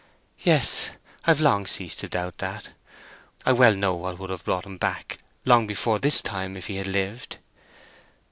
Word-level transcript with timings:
"Yes—I've 0.39 1.39
long 1.39 1.67
ceased 1.67 1.99
to 1.99 2.09
doubt 2.09 2.39
that. 2.39 2.69
I 3.45 3.53
well 3.53 3.75
know 3.75 3.93
what 3.93 4.17
would 4.17 4.31
have 4.31 4.43
brought 4.45 4.65
him 4.65 4.77
back 4.77 5.19
long 5.45 5.67
before 5.67 5.99
this 5.99 6.21
time 6.21 6.57
if 6.57 6.65
he 6.65 6.77
had 6.77 6.87
lived." 6.87 7.37